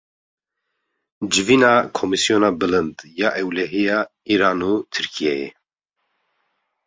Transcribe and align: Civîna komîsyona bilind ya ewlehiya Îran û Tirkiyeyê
Civîna 1.33 1.73
komîsyona 1.97 2.49
bilind 2.59 2.97
ya 3.19 3.29
ewlehiya 3.41 3.99
Îran 4.33 4.59
û 4.71 4.73
Tirkiyeyê 4.93 5.49